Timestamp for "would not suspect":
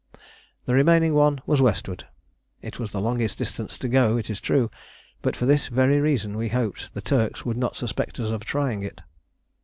7.45-8.19